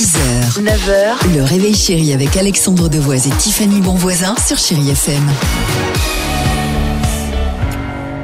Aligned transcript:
6h, 0.00 0.62
9h, 0.62 1.34
le 1.36 1.42
réveil 1.42 1.74
chéri 1.74 2.14
avec 2.14 2.34
Alexandre 2.38 2.88
Devoise 2.88 3.26
et 3.26 3.30
Tiffany 3.32 3.82
Bonvoisin 3.82 4.34
sur 4.36 4.56
Chérie 4.56 4.88
FM. 4.88 5.22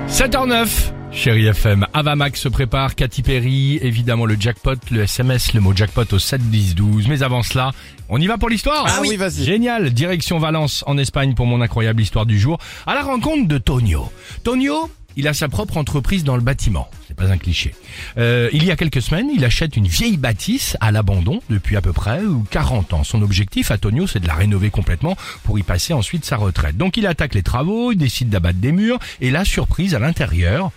7h09, 0.08 0.68
chérie 1.12 1.48
FM. 1.48 1.86
Avamax 1.92 2.40
se 2.40 2.48
prépare, 2.48 2.94
Katy 2.94 3.20
Perry, 3.20 3.78
évidemment 3.82 4.24
le 4.24 4.36
jackpot, 4.40 4.76
le 4.90 5.02
SMS, 5.02 5.52
le 5.52 5.60
mot 5.60 5.76
jackpot 5.76 6.10
au 6.12 6.18
7 6.18 6.48
10 6.48 6.76
12. 6.76 7.08
Mais 7.08 7.22
avant 7.22 7.42
cela, 7.42 7.72
on 8.08 8.18
y 8.18 8.26
va 8.26 8.38
pour 8.38 8.48
l'histoire 8.48 8.86
Ah 8.88 9.02
oui, 9.02 9.16
vas-y. 9.16 9.44
Génial, 9.44 9.90
direction 9.90 10.38
Valence 10.38 10.82
en 10.86 10.96
Espagne 10.96 11.34
pour 11.34 11.44
mon 11.44 11.60
incroyable 11.60 12.00
histoire 12.00 12.24
du 12.24 12.40
jour. 12.40 12.56
À 12.86 12.94
la 12.94 13.02
rencontre 13.02 13.48
de 13.48 13.58
Tonio. 13.58 14.10
Tonio, 14.44 14.88
il 15.16 15.26
a 15.28 15.34
sa 15.34 15.48
propre 15.48 15.76
entreprise 15.78 16.24
dans 16.24 16.36
le 16.36 16.42
bâtiment. 16.42 16.88
C'est 17.08 17.16
pas 17.16 17.30
un 17.30 17.38
cliché. 17.38 17.74
Euh, 18.18 18.48
il 18.52 18.64
y 18.64 18.70
a 18.70 18.76
quelques 18.76 19.02
semaines, 19.02 19.28
il 19.34 19.44
achète 19.44 19.76
une 19.76 19.86
vieille 19.86 20.16
bâtisse 20.18 20.76
à 20.80 20.92
l'abandon 20.92 21.40
depuis 21.50 21.76
à 21.76 21.80
peu 21.80 21.92
près 21.92 22.22
ou 22.22 22.44
40 22.50 22.92
ans. 22.92 23.04
Son 23.04 23.22
objectif 23.22 23.70
à 23.70 23.78
Tonio, 23.78 24.06
c'est 24.06 24.20
de 24.20 24.26
la 24.26 24.34
rénover 24.34 24.70
complètement 24.70 25.16
pour 25.44 25.58
y 25.58 25.62
passer 25.62 25.92
ensuite 25.92 26.24
sa 26.24 26.36
retraite. 26.36 26.76
Donc 26.76 26.96
il 26.96 27.06
attaque 27.06 27.34
les 27.34 27.42
travaux, 27.42 27.92
il 27.92 27.98
décide 27.98 28.28
d'abattre 28.28 28.58
des 28.58 28.72
murs 28.72 28.98
et 29.20 29.30
la 29.30 29.44
surprise 29.44 29.94
à 29.94 29.98
l'intérieur, 29.98 30.70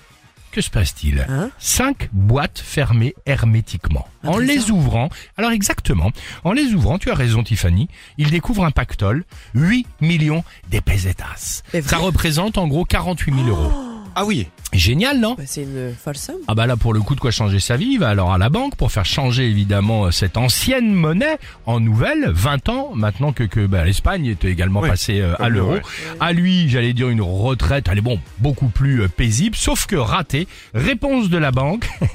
que 0.52 0.62
se 0.62 0.70
passe-t-il 0.70 1.28
Cinq 1.60 2.10
boîtes 2.12 2.60
fermées 2.60 3.14
hermétiquement. 3.26 4.08
en 4.24 4.38
les 4.38 4.72
ouvrant, 4.72 5.10
alors 5.38 5.52
exactement, 5.52 6.12
en 6.44 6.54
les 6.54 6.74
ouvrant, 6.74 6.98
tu 6.98 7.12
as 7.12 7.16
raison 7.16 7.44
Tiffany, 7.44 7.88
il 8.18 8.32
découvre 8.32 8.66
un 8.66 8.72
pactole, 8.72 9.26
8 9.54 9.86
millions 10.02 10.44
de 10.72 10.80
pesetas. 10.80 11.62
Ça 11.86 11.98
représente 11.98 12.58
en 12.58 12.68
gros 12.68 12.86
48 12.86 13.34
000 13.34 13.48
euros. 13.48 13.89
Ah 14.16 14.26
oui. 14.26 14.48
Génial, 14.72 15.20
non 15.20 15.34
Bah, 15.36 15.44
c'est 15.48 15.64
une 15.64 15.94
folle 16.00 16.16
somme. 16.16 16.36
ah 16.48 16.54
bah 16.54 16.68
là 16.68 16.78
pour 16.78 16.94
le 16.94 17.00
coup 17.02 17.16
de 17.16 17.20
quoi 17.20 17.32
changer 17.32 17.60
sa 17.60 17.76
vie, 17.76 17.88
il 17.94 18.00
va 18.00 18.10
alors 18.10 18.32
à 18.32 18.38
la 18.38 18.50
banque 18.50 18.76
pour 18.76 18.92
faire 18.92 19.04
changer 19.06 19.48
évidemment 19.50 20.06
euh, 20.06 20.12
cette 20.12 20.38
ancienne 20.38 20.94
monnaie 20.94 21.40
en 21.66 21.80
nouvelle, 21.80 22.30
20 22.32 22.70
ans 22.70 22.92
maintenant 22.94 23.32
que, 23.34 23.44
que 23.46 23.66
bah, 23.66 23.84
l'Espagne 23.84 24.28
est 24.28 24.46
également 24.46 24.82
Oui. 24.82 24.90
passée 24.90 25.22
euh, 25.22 25.34
à 25.40 25.50
l'euro. 25.50 25.74
ouais. 25.74 25.82
À 26.20 26.34
lui, 26.34 26.70
j'allais 26.70 26.94
dire 26.94 27.10
une 27.10 27.22
retraite, 27.22 27.88
elle 27.92 27.98
est 27.98 28.02
bon, 28.02 28.20
beaucoup 28.38 28.68
plus 28.68 29.02
euh, 29.02 29.08
paisible, 29.08 29.56
sauf 29.56 29.88
que 29.88 29.96
raté. 29.96 30.48
Réponse 30.76 31.30
de 31.30 31.38
la 31.40 31.52
banque. 31.52 31.90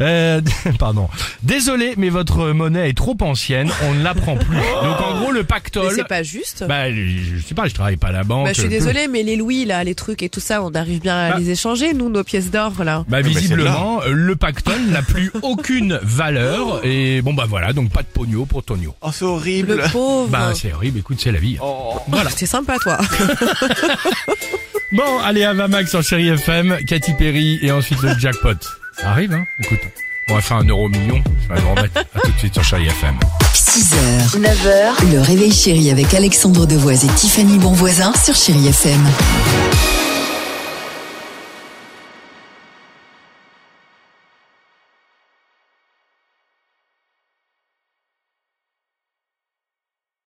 Euh, 0.00 0.40
pardon. 0.78 1.08
Désolé, 1.42 1.94
mais 1.96 2.08
votre 2.08 2.48
monnaie 2.52 2.88
est 2.88 2.96
trop 2.96 3.16
ancienne, 3.20 3.70
on 3.84 3.94
ne 3.94 4.02
la 4.02 4.14
prend 4.14 4.36
plus. 4.36 4.56
Donc 4.82 5.00
en 5.00 5.18
gros 5.20 5.30
le 5.30 5.40
Mais 5.40 5.44
pactole. 5.44 5.92
c'est 5.94 6.06
pas 6.08 6.22
juste. 6.22 6.64
Bah, 6.66 6.90
je 6.90 7.38
sais 7.46 7.54
pas, 7.54 7.68
je 7.68 7.74
travaille 7.74 7.96
pas 7.98 8.08
à 8.08 8.12
la 8.12 8.24
banque. 8.24 8.46
Bah, 8.46 8.52
je 8.54 8.60
suis 8.60 8.68
désolée, 8.70 9.06
mais 9.08 9.22
les 9.22 9.36
louis, 9.36 9.64
là, 9.64 9.84
les 9.84 9.94
trucs 9.94 10.22
et 10.22 10.28
tout 10.28 10.40
ça, 10.40 10.62
on 10.62 10.70
arrive 10.74 11.00
bien 11.00 11.16
à 11.16 11.31
Bah. 11.32 11.38
les 11.40 11.50
échanger, 11.50 11.92
nous, 11.94 12.08
nos 12.08 12.24
pièces 12.24 12.50
d'or, 12.50 12.72
là. 12.84 13.04
Bah 13.08 13.18
Ah, 13.18 13.22
visiblement, 13.22 14.00
euh, 14.02 14.12
le 14.12 14.36
pactole 14.36 14.80
n'a 14.90 15.02
plus 15.02 15.30
aucune 15.42 15.98
valeur 16.02 16.80
et 16.84 17.22
bon 17.22 17.34
bah 17.34 17.44
voilà, 17.48 17.72
donc 17.72 17.90
pas 17.90 18.02
de 18.02 18.06
pognon 18.06 18.44
pour 18.46 18.62
Tonio. 18.62 18.94
Oh, 19.00 19.10
c'est 19.12 19.24
horrible. 19.24 19.74
Le 19.76 19.90
pauvre. 19.90 20.28
Bah 20.28 20.52
c'est 20.54 20.72
horrible, 20.72 20.98
écoute, 20.98 21.18
c'est 21.22 21.32
la 21.32 21.38
vie. 21.38 21.56
Oh. 21.62 21.94
Voilà. 22.08 22.30
C'est 22.34 22.46
sympa, 22.46 22.78
toi. 22.78 22.98
Bon, 24.92 25.18
allez, 25.24 25.42
à 25.44 25.54
Max 25.54 25.94
en 25.94 26.02
chérie 26.02 26.28
FM, 26.28 26.76
Katy 26.86 27.14
Perry 27.14 27.58
et 27.62 27.72
ensuite 27.72 28.02
le 28.02 28.14
jackpot. 28.18 28.50
Ça 29.00 29.08
arrive, 29.08 29.32
hein 29.32 29.44
Écoute, 29.60 29.78
on 30.28 30.34
va 30.34 30.42
faire 30.42 30.58
un 30.58 30.64
euro 30.64 30.86
million. 30.90 31.22
Je 31.48 31.54
vais 31.54 31.60
le 31.62 31.66
remettre. 31.66 31.98
À 32.14 32.20
tout 32.20 32.30
de 32.30 32.38
suite 32.38 32.52
sur 32.52 32.62
chérie 32.62 32.88
FM. 32.88 33.14
6h, 33.54 34.38
9h, 34.38 35.12
le 35.14 35.20
réveil 35.22 35.50
chéri 35.50 35.90
avec 35.90 36.12
Alexandre 36.12 36.66
Devoise 36.66 37.06
et 37.06 37.08
Tiffany 37.08 37.56
Bonvoisin 37.56 38.12
sur 38.22 38.34
Chérie 38.34 38.68
FM. 38.68 39.00